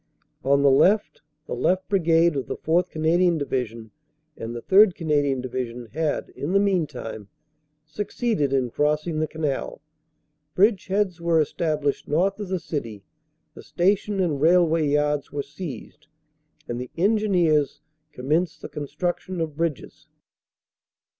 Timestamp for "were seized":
15.31-16.07